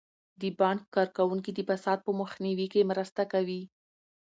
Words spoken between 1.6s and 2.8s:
فساد په مخنیوي